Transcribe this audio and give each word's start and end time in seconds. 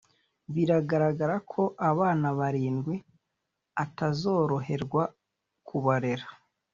biragaragara 0.53 1.35
ko 1.51 1.61
abana 1.89 2.27
barindwi 2.39 2.95
atazoroherwa 3.83 5.03
kubarera 5.67 6.27